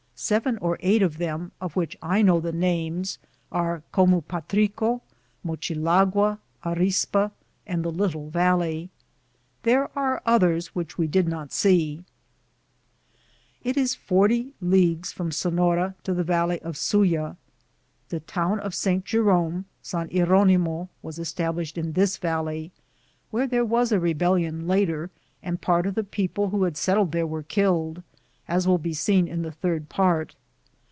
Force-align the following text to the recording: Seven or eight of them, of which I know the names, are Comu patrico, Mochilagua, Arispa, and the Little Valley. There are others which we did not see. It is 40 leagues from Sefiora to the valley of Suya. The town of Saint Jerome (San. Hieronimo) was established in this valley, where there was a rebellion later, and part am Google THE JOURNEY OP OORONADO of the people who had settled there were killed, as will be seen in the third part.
Seven 0.13 0.59
or 0.59 0.77
eight 0.81 1.01
of 1.01 1.17
them, 1.17 1.51
of 1.59 1.75
which 1.75 1.97
I 1.99 2.21
know 2.21 2.39
the 2.39 2.51
names, 2.51 3.17
are 3.51 3.81
Comu 3.91 4.21
patrico, 4.21 5.01
Mochilagua, 5.43 6.37
Arispa, 6.63 7.31
and 7.65 7.83
the 7.83 7.89
Little 7.89 8.29
Valley. 8.29 8.91
There 9.63 9.89
are 9.97 10.21
others 10.23 10.75
which 10.75 10.95
we 10.95 11.07
did 11.07 11.27
not 11.27 11.51
see. 11.51 12.03
It 13.63 13.75
is 13.75 13.95
40 13.95 14.53
leagues 14.61 15.11
from 15.11 15.31
Sefiora 15.31 15.95
to 16.03 16.13
the 16.13 16.23
valley 16.23 16.61
of 16.61 16.75
Suya. 16.75 17.35
The 18.09 18.19
town 18.19 18.59
of 18.59 18.75
Saint 18.75 19.03
Jerome 19.05 19.65
(San. 19.81 20.07
Hieronimo) 20.09 20.89
was 21.01 21.17
established 21.17 21.79
in 21.79 21.93
this 21.93 22.17
valley, 22.17 22.71
where 23.31 23.47
there 23.47 23.65
was 23.65 23.91
a 23.91 23.99
rebellion 23.99 24.67
later, 24.67 25.09
and 25.41 25.59
part 25.59 25.87
am 25.87 25.93
Google 25.93 26.03
THE 26.03 26.09
JOURNEY 26.11 26.11
OP 26.11 26.11
OORONADO 26.11 26.11
of 26.11 26.11
the 26.11 26.15
people 26.15 26.49
who 26.59 26.63
had 26.65 26.77
settled 26.77 27.11
there 27.11 27.25
were 27.25 27.41
killed, 27.41 28.03
as 28.47 28.67
will 28.67 28.79
be 28.79 28.93
seen 28.93 29.29
in 29.29 29.43
the 29.43 29.51
third 29.51 29.87
part. 29.87 30.35